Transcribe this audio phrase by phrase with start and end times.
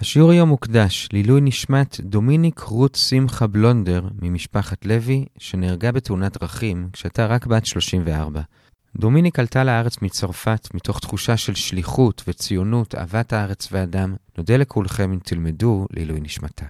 [0.00, 7.26] השיעור היום מוקדש לעילוי נשמת דומיניק רות שמחה בלונדר ממשפחת לוי, שנהרגה בתאונת דרכים כשהייתה
[7.26, 8.40] רק בת 34.
[8.96, 14.14] דומיניק עלתה לארץ מצרפת מתוך תחושה של שליחות וציונות, אהבת הארץ והאדם.
[14.38, 16.66] נודה לכולכם אם תלמדו לעילוי נשמתה.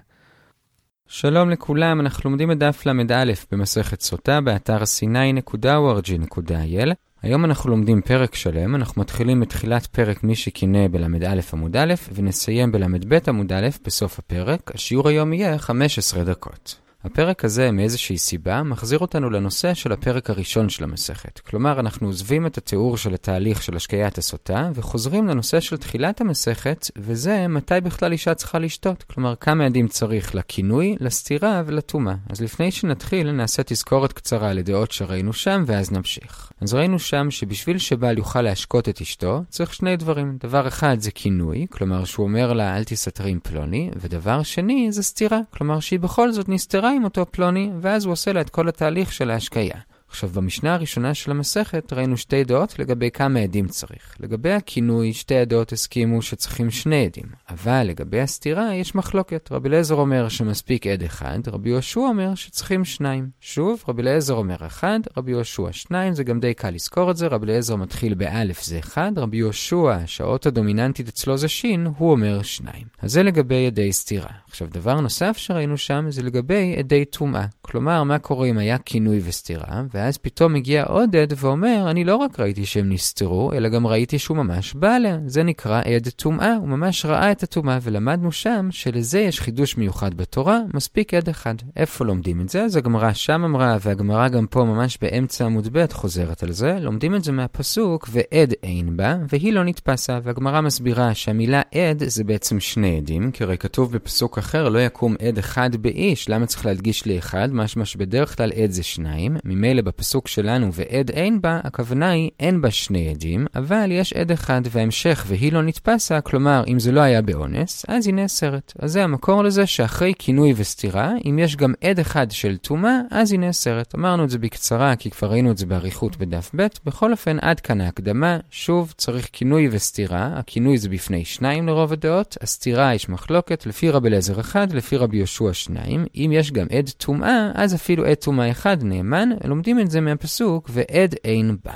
[1.08, 6.92] שלום לכולם, אנחנו לומדים את דף ל"א במסכת סוטה באתר סיני.org.il.
[7.26, 12.72] היום אנחנו לומדים פרק שלם, אנחנו מתחילים בתחילת פרק מי שקינא בל"א עמוד א' ונסיים
[12.72, 14.70] בל"ב עמוד א' בסוף הפרק.
[14.74, 16.85] השיעור היום יהיה 15 דקות.
[17.06, 21.38] הפרק הזה, מאיזושהי סיבה, מחזיר אותנו לנושא של הפרק הראשון של המסכת.
[21.38, 26.90] כלומר, אנחנו עוזבים את התיאור של התהליך של השקיית הסוטה, וחוזרים לנושא של תחילת המסכת,
[26.96, 29.02] וזה מתי בכלל אישה צריכה לשתות.
[29.02, 32.14] כלומר, כמה עדים צריך לכינוי, לסתירה ולטומאה.
[32.30, 36.52] אז לפני שנתחיל, נעשה תזכורת קצרה לדעות שראינו שם, ואז נמשיך.
[36.60, 40.38] אז ראינו שם שבשביל שבעל יוכל להשקות את אשתו, צריך שני דברים.
[40.40, 45.02] דבר אחד זה כינוי, כלומר שהוא אומר לה אל תסתתרי עם פלוני, ודבר שני זה
[45.02, 48.68] סתירה, כלומר שהיא בכל זאת נסתרה עם אותו פלוני, ואז הוא עושה לה את כל
[48.68, 49.76] התהליך של ההשקיה.
[50.08, 54.16] עכשיו, במשנה הראשונה של המסכת ראינו שתי דעות לגבי כמה עדים צריך.
[54.20, 57.24] לגבי הכינוי, שתי הדעות הסכימו שצריכים שני עדים.
[57.50, 59.48] אבל לגבי הסתירה יש מחלוקת.
[59.52, 63.28] רבי אליעזר אומר שמספיק עד אחד, רבי יהושע אומר שצריכים שניים.
[63.40, 67.26] שוב, רבי אליעזר אומר אחד, רבי יהושע שניים, זה גם די קל לזכור את זה.
[67.26, 72.42] רבי אליעזר מתחיל באלף זה אחד, רבי יהושע, שהאות הדומיננטית אצלו זה שין, הוא אומר
[72.42, 72.86] שניים.
[73.02, 74.30] אז זה לגבי עדי סתירה.
[74.48, 77.46] עכשיו, דבר נוסף שראינו שם זה לגבי עדי טומאה.
[77.62, 82.16] כלומר, מה קורה אם היה כינוי וסתירה, ואז פתאום מגיע עוד עד ואומר, אני לא
[82.16, 85.18] רק ראיתי שהם נסתרו, אלא גם ראיתי שהוא ממש בא עליה.
[85.26, 90.14] זה נקרא עד טומאה, הוא ממש ראה את הטומאה, ולמדנו שם שלזה יש חידוש מיוחד
[90.14, 91.54] בתורה, מספיק עד אחד.
[91.76, 92.62] איפה לומדים את זה?
[92.62, 96.78] אז הגמרא שם אמרה, והגמרא גם פה ממש באמצע עמוד ב' חוזרת על זה.
[96.80, 102.24] לומדים את זה מהפסוק, ועד אין בה, והיא לא נתפסה, והגמרא מסבירה שהמילה עד זה
[102.24, 106.66] בעצם שני עדים, כי הרי כתוב בפסוק אחר, לא יקום עד אחד באיש, למה צריך
[106.66, 107.48] להדגיש לי אחד?
[107.52, 112.60] משמע שבדרך כלל עד זה שניים, ממילא בפסוק שלנו ועד אין בה, הכוונה היא אין
[112.60, 117.00] בה שני עדים, אבל יש עד אחד והמשך והיא לא נתפסה, כלומר אם זה לא
[117.00, 118.72] היה באונס, אז היא נאסרת.
[118.78, 123.32] אז זה המקור לזה שאחרי כינוי וסתירה, אם יש גם עד אחד של טומאה, אז
[123.32, 123.94] היא נאסרת.
[123.94, 127.60] אמרנו את זה בקצרה, כי כבר ראינו את זה באריכות בדף ב', בכל אופן עד
[127.60, 133.66] כאן ההקדמה, שוב צריך כינוי וסתירה, הכינוי זה בפני שניים לרוב הדעות, הסתירה יש מחלוקת.
[133.66, 138.04] לפי רבי אליעזר אחד, לפי רבי יהושע שניים, אם יש גם עד טומאה, אז אפילו
[138.04, 141.72] עד טומאה אחד נאמן, לומדים את זה מהפסוק, ועד אין בה.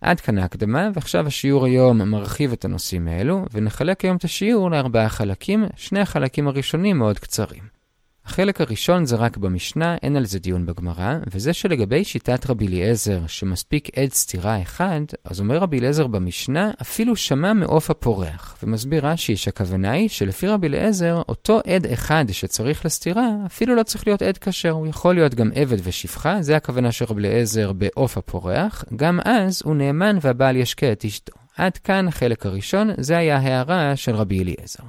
[0.00, 5.08] עד כאן ההקדמה, ועכשיו השיעור היום מרחיב את הנושאים האלו, ונחלק היום את השיעור לארבעה
[5.08, 7.81] חלקים, שני החלקים הראשונים מאוד קצרים.
[8.26, 13.26] החלק הראשון זה רק במשנה, אין על זה דיון בגמרא, וזה שלגבי שיטת רבי אליעזר,
[13.26, 18.56] שמספיק עד סתירה אחד, אז אומר רבי אליעזר במשנה, אפילו שמע מעוף הפורח.
[18.62, 24.06] ומסביר רש"י שהכוונה היא שלפי רבי אליעזר, אותו עד אחד שצריך לסתירה, אפילו לא צריך
[24.06, 28.18] להיות עד כשר, הוא יכול להיות גם עבד ושפחה, זה הכוונה של רבי אליעזר בעוף
[28.18, 31.32] הפורח, גם אז הוא נאמן והבעל ישקה את אשתו.
[31.56, 34.84] עד כאן החלק הראשון, זה היה הערה של רבי אליעזר.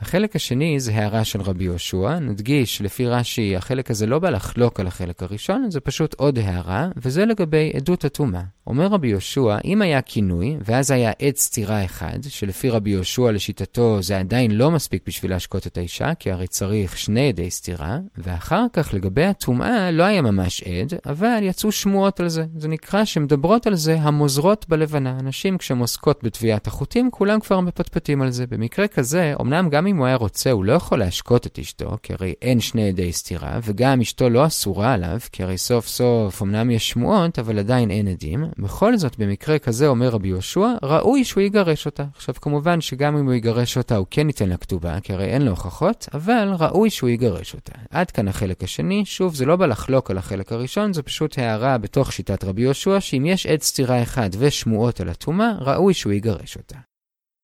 [0.00, 2.18] החלק השני זה הערה של רבי יהושע.
[2.18, 6.88] נדגיש, לפי רש"י, החלק הזה לא בא לחלוק על החלק הראשון, זה פשוט עוד הערה,
[6.96, 8.42] וזה לגבי עדות הטומאה.
[8.68, 14.02] אומר רבי יהושע, אם היה כינוי, ואז היה עד סתירה אחד, שלפי רבי יהושע לשיטתו
[14.02, 18.64] זה עדיין לא מספיק בשביל להשקות את האישה, כי הרי צריך שני עדי סתירה, ואחר
[18.72, 22.44] כך לגבי הטומאה לא היה ממש עד, אבל יצאו שמועות על זה.
[22.56, 25.16] זה נקרא שמדברות על זה המוזרות בלבנה.
[25.20, 28.46] אנשים כשהם עוסקות בתביעת החוטים, כולם כבר מפטפטים על זה.
[28.46, 32.12] במקרה כזה, אמנם גם אם הוא היה רוצה, הוא לא יכול להשקות את אשתו, כי
[32.12, 36.70] הרי אין שני עדי סתירה, וגם אשתו לא אסורה עליו, כי הרי סוף סוף אמנם
[36.70, 38.44] יש שמועות, אבל עדיין אין עדים.
[38.58, 42.04] בכל זאת, במקרה כזה, אומר רבי יהושע, ראוי שהוא יגרש אותה.
[42.16, 45.42] עכשיו, כמובן שגם אם הוא יגרש אותה, הוא כן ייתן לה כתובה, כי הרי אין
[45.42, 47.72] לו הוכחות, אבל ראוי שהוא יגרש אותה.
[47.90, 51.78] עד כאן החלק השני, שוב, זה לא בא לחלוק על החלק הראשון, זה פשוט הערה
[51.78, 56.56] בתוך שיטת רבי יהושע, שאם יש עד סתירה אחד ושמועות על הטומאה, ראוי שהוא יגרש
[56.56, 56.78] אותה.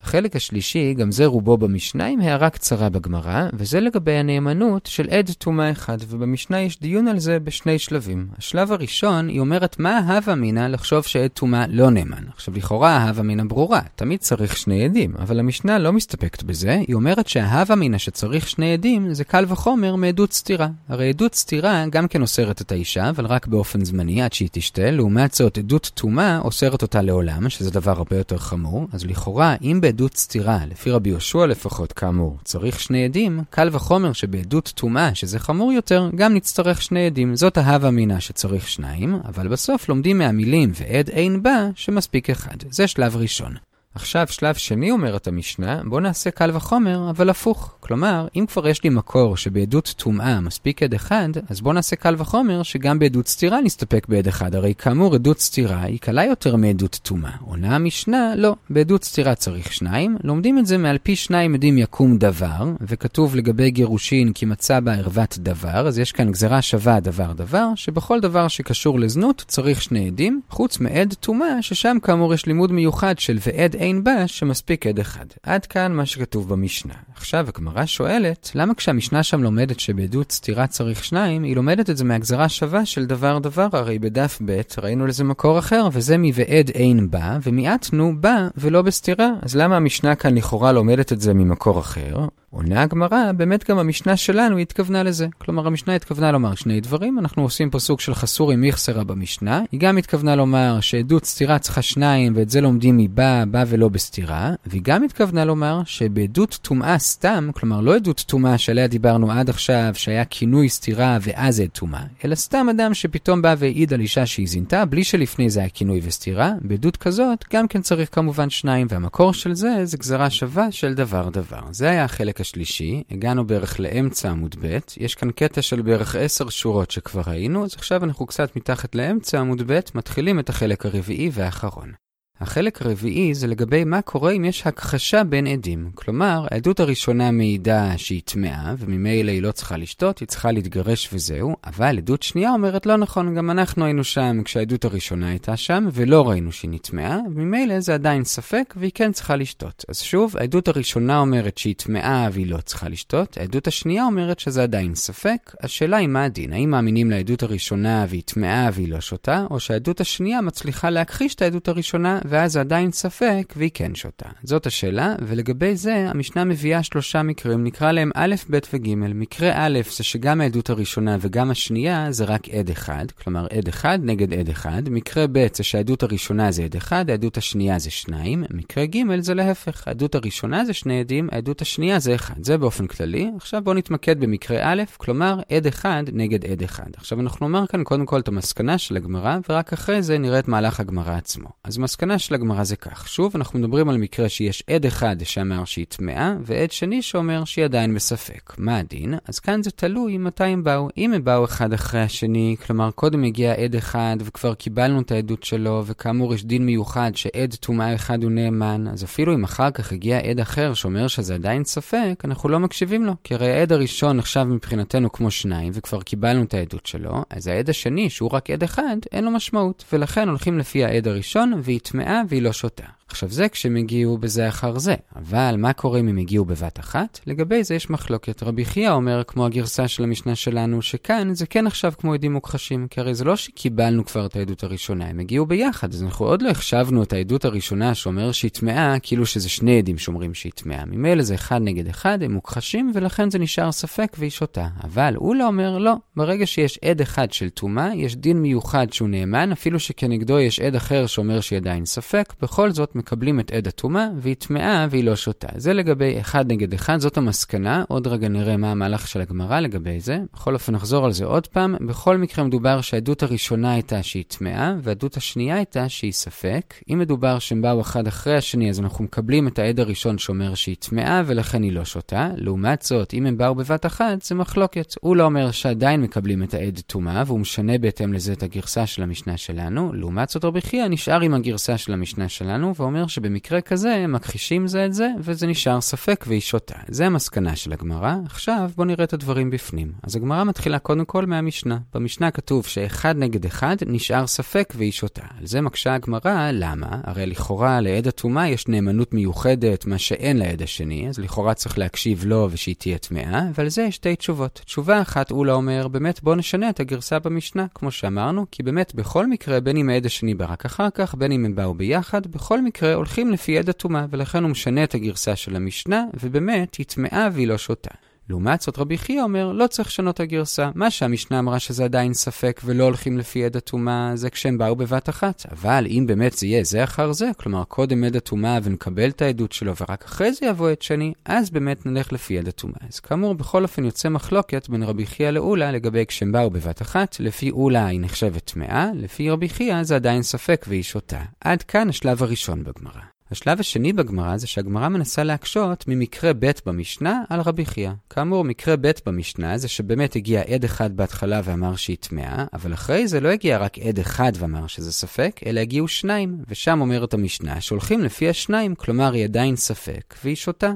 [0.04, 5.30] החלק השלישי, גם זה רובו במשנה, עם הערה קצרה בגמרא, וזה לגבי הנאמנות של עד
[5.38, 8.26] טומאה אחד, ובמשנה יש דיון על זה בשני שלבים.
[8.38, 12.24] השלב הראשון, היא אומרת מה ההווה אמינא לחשוב שעד טומאה לא נאמן.
[12.34, 16.94] עכשיו, לכאורה ההווה אמינא ברורה, תמיד צריך שני עדים, אבל המשנה לא מסתפקת בזה, היא
[16.94, 20.68] אומרת שההווה אמינא שצריך שני עדים, זה קל וחומר מעדות סתירה.
[20.88, 24.90] הרי עדות סתירה גם כן אוסרת את האישה, אבל רק באופן זמני עד שהיא תשתה,
[24.90, 29.78] לעומת זאת עדות טומאה אוסרת אותה לעולם, שזה דבר הרבה יותר חמור, אז לכאורה, אם
[29.94, 35.38] בעדות סתירה, לפי רבי יהושע לפחות, כאמור, צריך שני עדים, קל וחומר שבעדות טומאה, שזה
[35.38, 37.36] חמור יותר, גם נצטרך שני עדים.
[37.36, 42.56] זאת ההווה אמינא שצריך שניים, אבל בסוף לומדים מהמילים ועד אין בה, שמספיק אחד.
[42.70, 43.54] זה שלב ראשון.
[43.94, 47.74] עכשיו, שלב שני אומרת המשנה, בוא נעשה קל וחומר, אבל הפוך.
[47.80, 52.14] כלומר, אם כבר יש לי מקור שבעדות טומאה מספיק עד אחד, אז בוא נעשה קל
[52.18, 54.54] וחומר שגם בעדות סתירה נסתפק בעד אחד.
[54.54, 57.30] הרי כאמור, עדות סתירה היא קלה יותר מעדות טומאה.
[57.40, 60.16] עונה המשנה, לא, בעדות סתירה צריך שניים.
[60.24, 64.94] לומדים את זה מעל פי שניים עדים יקום דבר, וכתוב לגבי גירושין כי מצא בה
[64.94, 70.06] ערוות דבר, אז יש כאן גזרה שווה דבר דבר, שבכל דבר שקשור לזנות צריך שני
[70.06, 74.98] עדים, חוץ מעד טומאה, ששם כאמור יש לימוד מיוחד של ועד אין בה שמספיק עד
[74.98, 75.26] אחד.
[75.42, 76.94] עד כאן מה שכתוב במשנה.
[77.16, 82.04] עכשיו הגמרא שואלת, למה כשהמשנה שם לומדת שבעדות סתירה צריך שניים, היא לומדת את זה
[82.04, 87.10] מהגזרה שווה של דבר דבר, הרי בדף ב' ראינו לזה מקור אחר, וזה מוועד אין
[87.10, 89.30] בה, ומיעטנו בה ולא בסתירה.
[89.42, 92.26] אז למה המשנה כאן לכאורה לומדת את זה ממקור אחר?
[92.54, 95.26] עונה הגמרא, באמת גם המשנה שלנו התכוונה לזה.
[95.38, 99.62] כלומר, המשנה התכוונה לומר שני דברים, אנחנו עושים פה סוג של חסור עם איכסרה במשנה.
[99.72, 104.54] היא גם התכוונה לומר שעדות סתירה צריכה שניים, ואת זה לומדים מבא, בא ולא בסתירה.
[104.66, 109.90] והיא גם התכוונה לומר שבעדות טומאה סתם, כלומר לא עדות טומאה שעליה דיברנו עד עכשיו,
[109.94, 114.48] שהיה כינוי סתירה ואז עד טומאה, אלא סתם אדם שפתאום בא והעיד על אישה שהיא
[114.48, 119.32] זינתה, בלי שלפני זה היה כינוי וסתירה, בעדות כזאת גם כן צריך כמובן שניים, והמקור
[119.32, 121.60] של זה זה גזרה שווה של דבר דבר.
[121.70, 126.48] זה היה החלק השלישי, הגענו בערך לאמצע עמוד ב', יש כאן קטע של בערך עשר
[126.48, 131.30] שורות שכבר ראינו, אז עכשיו אנחנו קצת מתחת לאמצע עמוד ב', מתחילים את החלק הרביעי
[131.32, 132.03] והאחרון.
[132.40, 135.90] החלק הרביעי זה לגבי מה קורה אם יש הכחשה בין עדים.
[135.94, 141.56] כלומר, העדות הראשונה מעידה שהיא טמאה, וממילא היא לא צריכה לשתות, היא צריכה להתגרש וזהו,
[141.64, 146.28] אבל עדות שנייה אומרת לא נכון, גם אנחנו היינו שם כשהעדות הראשונה הייתה שם, ולא
[146.28, 149.84] ראינו שהיא נטמאה, וממילא זה עדיין ספק, והיא כן צריכה לשתות.
[149.88, 154.62] אז שוב, העדות הראשונה אומרת שהיא טמאה והיא לא צריכה לשתות, העדות השנייה אומרת שזה
[154.62, 155.54] עדיין ספק.
[155.62, 160.00] השאלה היא מה הדין, האם מאמינים לעדות הראשונה והיא טמאה והיא לא שותה, או שהעדות
[160.00, 164.28] השנייה מצליחה להכחיש את העדות הראשונה ואז עדיין ספק, והיא כן שותה.
[164.42, 168.94] זאת השאלה, ולגבי זה, המשנה מביאה שלושה מקרים, נקרא להם א', ב' וג'.
[168.94, 173.98] מקרה א' זה שגם העדות הראשונה וגם השנייה זה רק עד אחד, כלומר עד אחד
[174.02, 174.82] נגד עד אחד.
[174.90, 178.44] מקרה ב' זה שהעדות הראשונה זה עד אחד, העדות השנייה זה שניים.
[178.50, 182.44] מקרה ג' זה להפך, העדות הראשונה זה שני עדים, העדות השנייה זה אחד.
[182.44, 183.30] זה באופן כללי.
[183.36, 186.90] עכשיו בואו נתמקד במקרה א', כלומר עד אחד נגד עד אחד.
[186.96, 190.48] עכשיו אנחנו נאמר כאן קודם כל את המסקנה של הגמרא, ורק אחרי זה נראה את
[190.48, 191.48] מהלך הגמרא עצמו.
[191.64, 193.08] אז מסקנה של הגמרא זה כך.
[193.08, 197.64] שוב, אנחנו מדברים על מקרה שיש עד אחד שאמר שהיא טמאה, ועד שני שאומר שהיא
[197.64, 198.54] עדיין בספק.
[198.58, 199.14] מה הדין?
[199.28, 200.88] אז כאן זה תלוי מתי הם באו.
[200.96, 205.42] אם הם באו אחד אחרי השני, כלומר קודם הגיע עד אחד וכבר קיבלנו את העדות
[205.42, 209.92] שלו, וכאמור יש דין מיוחד שעד טומאה אחד הוא נאמן, אז אפילו אם אחר כך
[209.92, 213.12] הגיע עד אחר שאומר שזה עדיין ספק, אנחנו לא מקשיבים לו.
[213.24, 217.70] כי הרי העד הראשון נחשב מבחינתנו כמו שניים, וכבר קיבלנו את העדות שלו, אז העד
[217.70, 222.22] השני, שהוא רק עד אחד, אין לו משמעות, ולכן הולכים לפי העד הראשון, והיא טמאה
[222.28, 222.84] והיא לא שותה.
[223.08, 227.20] עכשיו זה כשהם הגיעו בזה אחר זה, אבל מה קורה אם הם הגיעו בבת אחת?
[227.26, 228.42] לגבי זה יש מחלוקת.
[228.42, 232.86] רבי חייא אומר, כמו הגרסה של המשנה שלנו, שכאן זה כן עכשיו כמו עדים מוכחשים,
[232.90, 236.42] כי הרי זה לא שקיבלנו כבר את העדות הראשונה, הם הגיעו ביחד, אז אנחנו עוד
[236.42, 240.84] לא החשבנו את העדות הראשונה שאומר שהיא טמאה, כאילו שזה שני עדים שאומרים שהיא טמאה.
[240.84, 244.68] ממילא זה אחד נגד אחד, הם מוכחשים, ולכן זה נשאר ספק והיא שותה.
[244.84, 249.08] אבל הוא לא אומר, לא, ברגע שיש עד אחד של טומאה, יש דין מיוחד שהוא
[249.08, 253.68] נאמן, אפילו שכנגדו יש עד אחר שאומר שהיא עדיין ספק, בכל זאת מקבלים את עד
[253.68, 255.48] הטומאה, והיא טמאה והיא לא שותה.
[255.56, 257.84] זה לגבי אחד נגד אחד, זאת המסקנה.
[257.88, 260.18] עוד רגע נראה מה המהלך של הגמרא לגבי זה.
[260.32, 261.74] בכל אופן נחזור על זה עוד פעם.
[261.86, 266.74] בכל מקרה מדובר שהעדות הראשונה הייתה שהיא טמאה, והעדות השנייה הייתה שהיא ספק.
[266.92, 270.76] אם מדובר שהם באו אחד אחרי השני, אז אנחנו מקבלים את העד הראשון שאומר שהיא
[270.78, 272.28] טמאה, ולכן היא לא שותה.
[272.36, 274.94] לעומת זאת, אם הם באו בבת אחת, זה מחלוקת.
[275.00, 279.02] הוא לא אומר שעדיין מקבלים את העד טומאה, והוא משנה בהתאם לזה את הגרסה של
[279.02, 279.92] המשנה שלנו.
[279.92, 284.66] לעומת זאת, רבי חייא נשאר עם הגרסה של המשנה שלנו, ואומר שבמקרה כזה הם מכחישים
[284.66, 286.74] זה את זה, וזה נשאר ספק והיא שותה.
[286.88, 288.14] זה המסקנה של הגמרא.
[288.24, 289.92] עכשיו בואו נראה את הדברים בפנים.
[290.02, 291.78] אז הגמרא מתחילה קודם כל מהמשנה.
[291.94, 295.22] במשנה כתוב שאחד נגד אחד נשאר ספק והיא שותה.
[295.38, 297.00] על זה מקשה הגמרא, למה?
[297.04, 302.24] הרי לכאורה לעד הטומאה יש נאמנות מיוחדת, מה שאין לעד השני, אז לכאורה צריך להקשיב
[302.24, 304.60] לו ושהיא תהיה טמאה, ועל זה יש שתי תשובות.
[304.64, 309.26] תשובה אחת, אולה אומר, באמת בוא נשנה את הגרסה במשנה, כמו שאמרנו, כי באמת בכל
[309.26, 312.62] מקרה, בין אם העד השני בא רק אחר כך, בין אם הם באו ביחד, בכל
[312.62, 317.28] מקרה הולכים לפי עד הטומאה, ולכן הוא משנה את הגרסה של המשנה, ובאמת היא טמאה
[317.32, 317.90] והיא לא שותה.
[318.30, 320.70] לעומת זאת רבי חייא אומר, לא צריך לשנות הגרסה.
[320.74, 325.08] מה שהמשנה אמרה שזה עדיין ספק ולא הולכים לפי עד הטומאה, זה כשהם באו בבת
[325.08, 325.46] אחת.
[325.52, 329.52] אבל אם באמת זה יהיה זה אחר זה, כלומר קודם עד הטומאה ונקבל את העדות
[329.52, 332.78] שלו ורק אחרי זה יבוא עד שני, אז באמת נלך לפי עד הטומאה.
[332.88, 337.16] אז כאמור, בכל אופן יוצא מחלוקת בין רבי חייא לאולה לגבי כשהם באו בבת אחת,
[337.20, 341.22] לפי אולה היא נחשבת טמאה, לפי רבי חייא זה עדיין ספק והיא שותה.
[341.40, 343.13] עד כאן השלב הראשון בגמרא.
[343.30, 347.90] השלב השני בגמרא זה שהגמרא מנסה להקשות ממקרה ב' במשנה על רבי חייא.
[348.10, 353.08] כאמור, מקרה ב' במשנה זה שבאמת הגיע עד אחד בהתחלה ואמר שהיא טמאה, אבל אחרי
[353.08, 357.60] זה לא הגיע רק עד אחד ואמר שזה ספק, אלא הגיעו שניים, ושם אומרת המשנה
[357.60, 360.72] שהולכים לפי השניים, כלומר היא עדיין ספק, והיא שותה.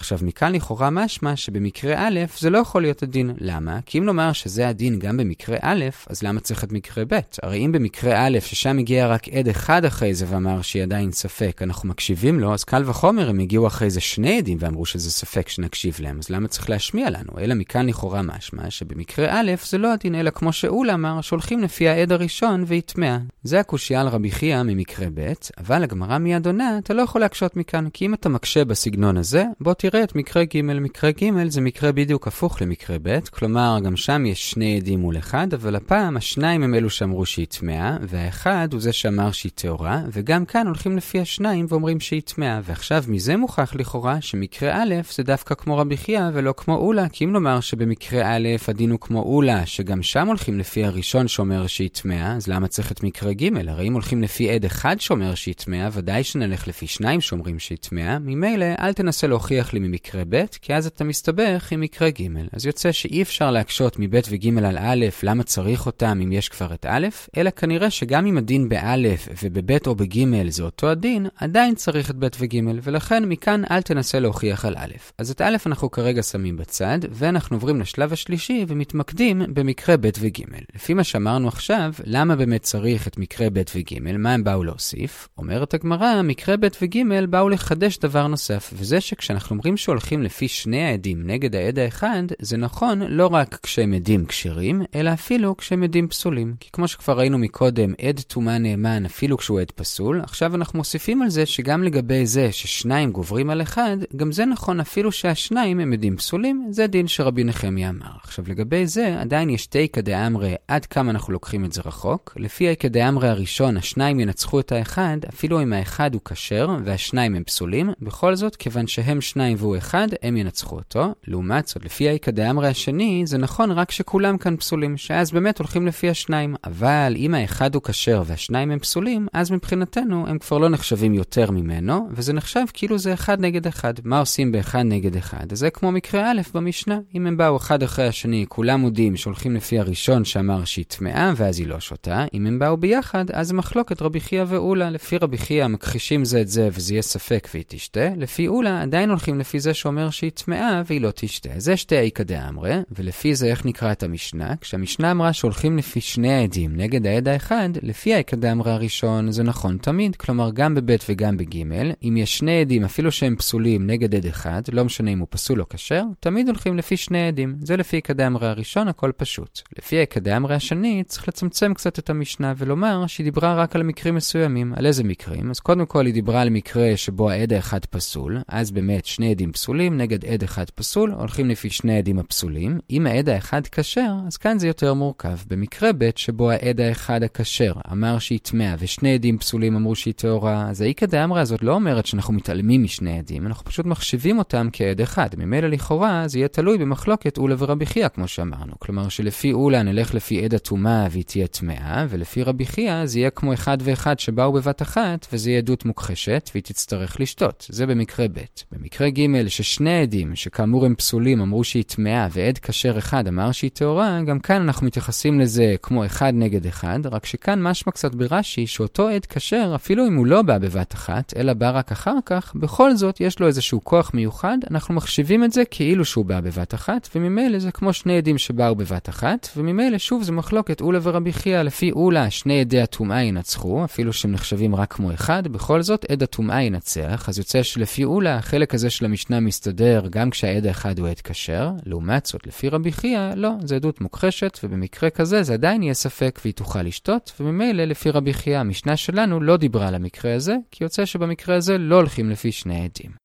[0.00, 3.30] עכשיו, מכאן לכאורה משמע שבמקרה א' זה לא יכול להיות הדין.
[3.38, 3.78] למה?
[3.86, 7.18] כי אם נאמר שזה הדין גם במקרה א', אז למה צריך את מקרה ב'?
[7.42, 11.60] הרי אם במקרה א', ששם הגיע רק עד אחד אחרי זה ואמר שהיא עדיין ספק,
[11.62, 15.48] אנחנו מקשיבים לו, אז קל וחומר הם הגיעו אחרי זה שני עדים ואמרו שזה ספק
[15.48, 17.32] שנקשיב להם, אז למה צריך להשמיע לנו?
[17.38, 21.88] אלא מכאן לכאורה משמע שבמקרה א' זה לא הדין, אלא כמו שאול אמר, שהולכים לפי
[21.88, 23.18] העד הראשון והיא טמאה.
[23.42, 27.56] זה הקושייה על רבי חייא ממקרה ב', אבל הגמרא מיד עונה, אתה לא יכול להקשות
[27.56, 30.62] מכאן, כי אם אתה מקשה בסגנון הזה, בוא תראה את מקרה ג'.
[30.62, 35.18] מקרה ג' זה מקרה בדיוק הפוך למקרה ב', כלומר, גם שם יש שני עדים מול
[35.18, 40.02] אחד, אבל הפעם השניים הם אלו שאמרו שהיא טמאה, והאחד הוא זה שאמר שהיא טהורה,
[40.12, 42.60] וגם כאן הולכים לפי השניים ואומרים שהיא טמאה.
[42.64, 47.24] ועכשיו מזה מוכח לכאורה שמקרה א' זה דווקא כמו רבי חייא ולא כמו אולה, כי
[47.24, 51.90] אם נאמר שבמקרה א' הדין הוא כמו אולה, שגם שם הולכים לפי הראשון שאומר שהיא
[51.92, 53.68] טמאה, אז למה צריך את מקרה ג'?
[53.68, 57.78] הרי אם הולכים לפי עד אחד שאומר שהיא טמאה, ודאי שנלך לפי שניים שאומרים שהיא
[57.78, 62.26] טמאה, ממילא אל תנסה להוכיח לי ממקרה ב', כי אז אתה מסתבך עם מקרה ג'.
[62.52, 66.74] אז יוצא שאי אפשר להקשות מב' וג' על א', למה צריך אותם אם יש כבר
[66.74, 71.74] את א', אלא כנראה שגם אם הדין באלף ובב' או בג' זה אותו הדין, עדיין
[71.74, 74.92] צריך את ב' וג', ולכן מכאן אל תנסה להוכיח על א'.
[75.18, 80.40] אז את א' אנחנו כרגע שמים בצד, ואנחנו עוברים לשלב השלישי ומתמקדים במקרה ב' וג'.
[80.74, 85.28] לפי מה שאמרנו עכשיו, למה באמת צריך את מקרה ב' וג', מה הם באו להוסיף?
[85.38, 86.98] אומרת הגמרא, מקרה ב' וג'
[87.30, 92.56] באו לחדש דבר נוסף, וזה שכשאנחנו אומרים שהולכים לפי שני העדים נגד העד האחד, זה
[92.56, 96.54] נכון לא רק כשהם עדים כשרים, אלא אפילו כשהם עדים פסולים.
[96.60, 101.22] כי כמו שכבר ראינו מקודם, עד טומאה נאמן אפילו כשהוא עד פסול, עכשיו אנחנו מוסיפים
[101.22, 105.92] על זה שגם לגבי זה ששניים גוברים על אחד, גם זה נכון אפילו שהשניים הם
[105.92, 108.10] עדים פסולים, זה דין שרבי נחמיה אמר.
[108.22, 112.34] עכשיו לגבי זה, עדיין יש תיכא דאמרי עד כמה אנחנו לוקחים את זה רחוק.
[112.36, 117.44] לפי היכא דאמרי הראשון, השניים ינצחו את האחד, אפילו אם האחד הוא כשר והשניים הם
[117.44, 121.14] פסולים, בכל זאת, כיוון שהם שניים והוא אחד, הם ינצחו אותו.
[121.26, 125.86] לעומת זאת, לפי האיכא דאמרי השני, זה נכון רק שכולם כאן פסולים, שאז באמת הולכים
[125.86, 126.54] לפי השניים.
[126.64, 131.50] אבל אם האחד הוא כשר והשניים הם פסולים, אז מבחינתנו הם כבר לא נחשבים יותר
[131.50, 133.94] ממנו, וזה נחשב כאילו זה אחד נגד אחד.
[134.04, 135.54] מה עושים באחד נגד אחד?
[135.54, 136.98] זה כמו מקרה א' במשנה.
[137.14, 141.58] אם הם באו אחד אחרי השני, כולם מודים שהולכים לפי הראשון שאמר שהיא טמאה, ואז
[141.58, 142.24] היא לא שותה.
[142.34, 144.90] אם הם באו ביחד, אז מחלוקת רבי חייא ואולה.
[144.90, 148.08] לפי רבי חייא מכחישים זה את זה וזה יהיה ספק והיא תשתה.
[148.16, 151.50] לפי אולה עדיין הולכים לפי זה שאומר שהיא טמאה והיא לא תשתה.
[151.56, 154.54] זה שתי איכא דאמרי, ולפי זה איך נקרא את המשנה?
[154.60, 159.78] כשהמשנה אמרה שהולכים לפי שני העדים נגד העד האחד, לפי האיכא דאמרי הראשון זה נכון
[159.82, 161.56] תמיד, כלומר גם בב' וגם בג',
[162.02, 165.60] אם יש שני עדים אפילו שהם פסולים נגד עד אחד, לא משנה אם הוא פסול
[165.60, 167.56] או כשר, תמיד הולכים לפי שני עדים.
[167.62, 169.60] זה לפי איכא דאמרי הראשון, הכל פשוט.
[169.78, 174.14] לפי האיכא דאמרי השני, צריך לצמצם קצת את המשנה ולומר שהיא דיברה רק על מקרים
[174.14, 174.74] מסוימים.
[174.76, 175.50] על איזה מקרים?
[175.50, 179.52] אז קודם כל היא דיברה על מקרה שבו העד האחד פסול, אז באמת שני עדים
[179.52, 182.78] פסולים נגד עד אחד פסול, הולכים לפי שני העדים הפסולים.
[182.90, 185.36] אם העד האחד כשר, אז כאן זה יותר מורכב.
[185.48, 190.68] במקרה ב' שבו העד האחד הכשר אמר שהיא טמאה ושני עדים פסולים אמרו שהיא טהורה,
[190.70, 195.00] אז האיכא דאמרה הזאת לא אומרת שאנחנו מתעלמים משני עדים, אנחנו פשוט מחשיבים אותם כעד
[195.00, 195.28] אחד.
[195.38, 198.72] ממילא לכאורה זה יהיה תלוי במחלוקת אולה ורבי חייא, כמו שאמרנו.
[198.78, 203.30] כלומר שלפי אולה נלך לפי עד הטומאה והיא תהיה טמאה, ולפי רבי חייא זה יהיה
[203.30, 207.66] כמו אחד ואחד שבאו בבת אחת, וזה יהיה עדות מוכחשת והיא תצטרך לשתות.
[207.68, 208.40] זה במקרה ב'.
[208.72, 213.70] במקרה ג' ששני עדים, שכאמור הם פסולים, אמרו שהיא טמאה, ועד כשר אחד אמר שהיא
[213.70, 218.66] טהורה, גם כאן אנחנו מתייחסים לזה כמו אחד נגד אחד, רק שכאן משמע קצת ברש"י
[218.66, 222.52] שאותו עד כשר, אפילו אם הוא לא בא בבת אחת, אלא בא רק אחר כך,
[222.54, 226.74] בכל זאת יש לו איזשהו כוח מיוחד, אנחנו מחשיבים את זה כאילו שהוא בא בבת
[226.74, 231.32] אחת, וממילא זה כמו שני עדים שבאו בבת אחת, וממילא שוב זה מחלוקת אולה ורבי
[231.32, 236.06] חייא, לפי אולה שני עדי הטומאה ינצחו, אפילו שהם נחשבים רק כמו אחד, בכל זאת
[236.10, 240.98] עד הטומאה ינצח, אז יוצא שלפי אולה החלק הזה של המשנה מסתדר גם כשהעד האחד
[240.98, 245.54] הוא עד כשר, לעומת זאת לפי רבי חייא, לא, זה עדות מוכחשת, ובמקרה כזה זה
[245.54, 249.94] עדיין יהיה ספק והיא תוכל לשתות, וממילא לפי רבי חייא המשנה שלנו לא דיברה על
[249.94, 253.19] המקרה הזה, כי יוצא שבמקרה הזה לא הולכים לפי שני עדים.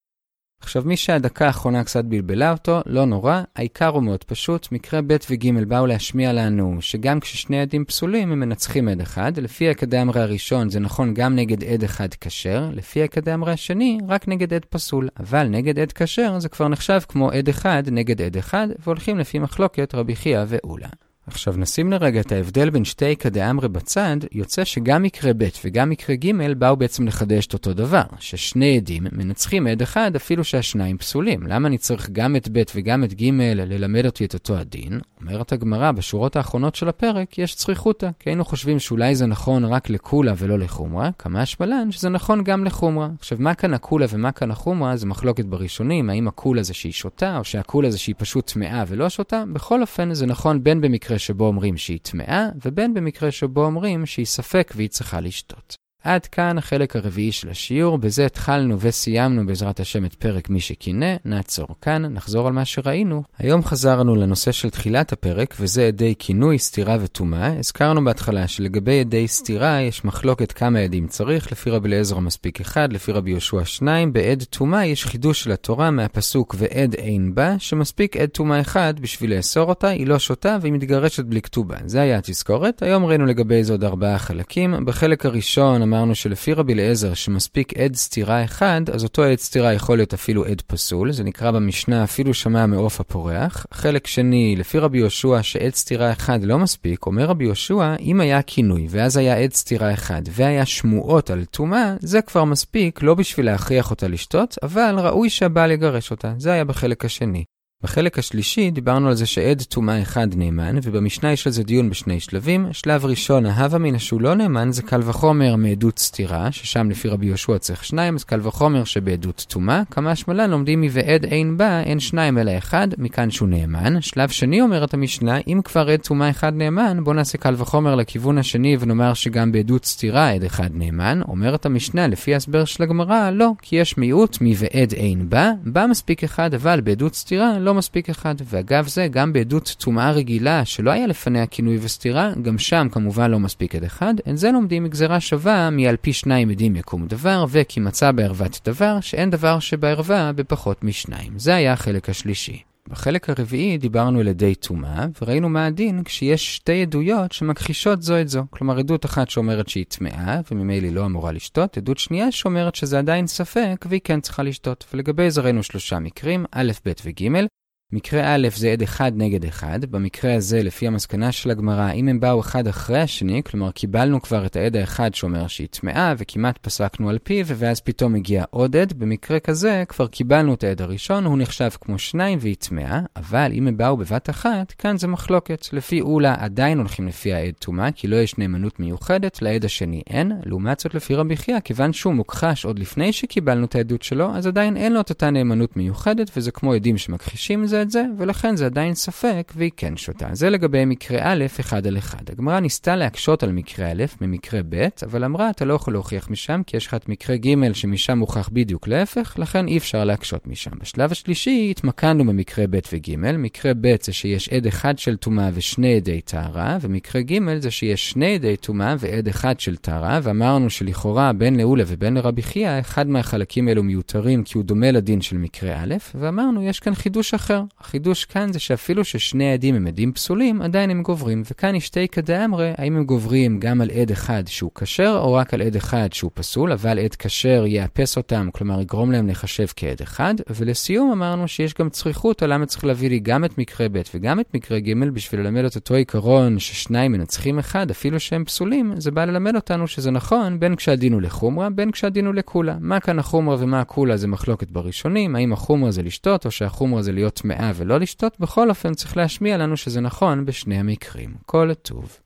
[0.61, 4.67] עכשיו, מי שהדקה האחרונה קצת בלבלה אותו, לא נורא, העיקר הוא מאוד פשוט.
[4.71, 9.37] מקרה ב' וג' באו להשמיע לנו שגם כששני עדים פסולים הם מנצחים עד אחד.
[9.37, 14.53] לפי הקדאמרי הראשון זה נכון גם נגד עד אחד כשר, לפי הקדאמרי השני רק נגד
[14.53, 15.09] עד פסול.
[15.19, 19.39] אבל נגד עד כשר זה כבר נחשב כמו עד אחד נגד עד אחד, והולכים לפי
[19.39, 20.89] מחלוקת רבי חייא ואולה.
[21.27, 25.89] עכשיו נשים לרגע את ההבדל בין שתי איכא דאמרי בצד, יוצא שגם מקרה ב' וגם
[25.89, 30.97] מקרה ג' באו בעצם לחדש את אותו דבר, ששני עדים מנצחים עד אחד אפילו שהשניים
[30.97, 31.47] פסולים.
[31.47, 34.99] למה אני צריך גם את ב' וגם את ג' ללמד אותי את אותו הדין?
[35.21, 39.89] אומרת הגמרא, בשורות האחרונות של הפרק יש צריכותא, כי היינו חושבים שאולי זה נכון רק
[39.89, 43.09] לקולה ולא לחומרה, כמה השמלן שזה נכון גם לחומרה.
[43.19, 44.95] עכשיו, מה כאן הקולה ומה כאן החומרה?
[44.95, 49.09] זה מחלוקת בראשונים, האם הקולה זה שהיא שותה, או שהקולה זה שהיא פשוט טמאה ולא
[49.09, 49.43] שותה?
[49.53, 54.25] בכל אופן, זה נכון בין במקרה שבו אומרים שהיא טמאה, ובין במקרה שבו אומרים שהיא
[54.25, 55.84] ספק והיא צריכה לשתות.
[56.05, 61.15] עד כאן החלק הרביעי של השיעור, בזה התחלנו וסיימנו בעזרת השם את פרק מי שקינא,
[61.25, 63.23] נעצור כאן, נחזור על מה שראינו.
[63.37, 67.59] היום חזרנו לנושא של תחילת הפרק, וזה עדי כינוי, סתירה וטומאה.
[67.59, 72.93] הזכרנו בהתחלה שלגבי עדי סתירה יש מחלוקת כמה עדים צריך, לפי רבי אליעזר מספיק אחד,
[72.93, 74.13] לפי רבי יהושע שניים.
[74.13, 79.37] בעד טומאה יש חידוש של התורה מהפסוק ועד אין בה, שמספיק עד טומאה אחד בשביל
[79.37, 81.77] לאסור אותה, היא לא שותה והיא מתגרשת בלי כתובה.
[81.85, 82.81] זה היה התזכורת.
[82.83, 84.85] היום ראינו לגבי זה עוד ארבעה חלקים.
[84.85, 89.97] בחלק הראשון אמרנו שלפי רבי אליעזר שמספיק עד סתירה אחד, אז אותו עד סתירה יכול
[89.97, 93.65] להיות אפילו עד פסול, זה נקרא במשנה אפילו שמע מעוף הפורח.
[93.71, 98.41] חלק שני, לפי רבי יהושע שעד סתירה אחד לא מספיק, אומר רבי יהושע, אם היה
[98.41, 103.45] כינוי ואז היה עד סתירה אחד והיה שמועות על טומאה, זה כבר מספיק לא בשביל
[103.45, 106.33] להכריח אותה לשתות, אבל ראוי שהבעל יגרש אותה.
[106.37, 107.43] זה היה בחלק השני.
[107.85, 112.19] בחלק השלישי דיברנו על זה שעד טומאה אחד נאמן, ובמשנה יש על זה דיון בשני
[112.19, 112.67] שלבים.
[112.71, 117.25] שלב ראשון, ההווה מן שהוא לא נאמן, זה קל וחומר מעדות סתירה, ששם לפי רבי
[117.25, 119.81] יהושע צריך שניים, אז קל וחומר שבעדות טומאה.
[119.91, 124.01] כמה שמלן לומדים מ"ועד אין בה", אין שניים אלא אחד, מכאן שהוא נאמן.
[124.01, 128.37] שלב שני אומרת המשנה, אם כבר עד טומאה אחד נאמן, בוא נעשה קל וחומר לכיוון
[128.37, 131.21] השני ונאמר שגם בעדות סתירה עד אחד נאמן.
[131.27, 136.23] אומרת המשנה, לפי ההסבר של הגמרא, לא, כי יש מיעוט מ"ועד אין בה", בה מספיק
[136.23, 138.35] אחד, אבל בעדות סתירה לא מספיק אחד.
[138.45, 143.39] ואגב זה, גם בעדות טומאה רגילה, שלא היה לפניה כינוי וסתירה, גם שם כמובן לא
[143.39, 144.13] מספיק עד אחד.
[144.29, 148.99] את זה לומדים מגזרה שווה מעל פי שניים עדים יקום דבר, וכי מצא בערוות דבר,
[149.01, 151.39] שאין דבר שבערווה בפחות משניים.
[151.39, 152.61] זה היה החלק השלישי.
[152.89, 158.29] בחלק הרביעי דיברנו על ידי טומאה, וראינו מה הדין כשיש שתי עדויות שמכחישות זו את
[158.29, 158.43] זו.
[158.49, 163.27] כלומר, עדות אחת שאומרת שהיא טמאה, וממילא לא אמורה לשתות, עדות שנייה שאומרת שזה עדיין
[163.27, 164.85] ספק, והיא כן צריכה לשתות.
[164.93, 167.45] ולגבי זה ראינו שלושה מקרים, א', ב' וג'.
[167.91, 172.19] מקרה א' זה עד אחד נגד אחד, במקרה הזה, לפי המסקנה של הגמרא, אם הם
[172.19, 177.09] באו אחד אחרי השני, כלומר קיבלנו כבר את העד האחד שאומר שהיא טמאה, וכמעט פסקנו
[177.09, 181.37] על פיו, ואז פתאום הגיע עוד עד, במקרה כזה כבר קיבלנו את העד הראשון, הוא
[181.37, 185.67] נחשב כמו שניים והיא טמאה, אבל אם הם באו בבת אחת, כאן זה מחלוקת.
[185.73, 190.31] לפי אולה עדיין הולכים לפי העד טומאה, כי לא יש נאמנות מיוחדת, לעד השני אין,
[190.45, 194.47] לעומת זאת לפי רבי חייא, כיוון שהוא מוכחש עוד לפני שקיבלנו את העדות שלו, אז
[194.47, 198.55] עדיין אין לו את אותה נאמנות מיוחדת, וזה כמו עדים שמכחישים זה את זה, ולכן
[198.55, 200.27] זה עדיין ספק, והיא כן שותה.
[200.33, 202.29] זה לגבי מקרה א', אחד על אחד.
[202.31, 206.61] הגמרא ניסתה להקשות על מקרה א' ממקרה ב', אבל אמרה, אתה לא יכול להוכיח משם,
[206.67, 210.71] כי יש לך את מקרה ג' שמשם מוכח בדיוק להפך, לכן אי אפשר להקשות משם.
[210.81, 215.95] בשלב השלישי התמקדנו במקרה ב' וג', מקרה ב' זה שיש עד אחד של טומאה ושני
[215.95, 221.33] עדי טהרה, ומקרה ג' זה שיש שני עדי טומאה ועד אחד של טהרה, ואמרנו שלכאורה
[221.33, 225.83] בין לאולה ובין לרבי חייא, אחד מהחלקים האלו מיותרים כי הוא דומה לדין של מקרה
[225.83, 227.63] א', ואמרנו יש כאן חידוש אחר.
[227.79, 231.43] החידוש כאן זה שאפילו ששני עדים הם עדים פסולים, עדיין הם גוברים.
[231.51, 235.61] וכאן שתי כדאמרי, האם הם גוברים גם על עד אחד שהוא כשר, או רק על
[235.61, 240.35] עד אחד שהוא פסול, אבל עד כשר יאפס אותם, כלומר יגרום להם לחשב כעד אחד.
[240.49, 244.39] ולסיום אמרנו שיש גם צריכות על למה צריך להביא לי גם את מקרה ב' וגם
[244.39, 249.11] את מקרה ג' בשביל ללמד את אותו עיקרון ששניים מנצחים אחד, אפילו שהם פסולים, זה
[249.11, 252.77] בא ללמד אותנו שזה נכון בין כשהדין הוא לחומרה, בין כשהדין הוא לקולה.
[252.79, 257.11] מה כאן החומרה ומה הקולה זה מחלוקת בראשונים, האם החומרה זה לשתות, או שהחומרה זה
[257.11, 261.33] להיות טמאה ולא לשתות, בכל אופן צריך להשמיע לנו שזה נכון בשני המקרים.
[261.45, 262.11] כל טוב.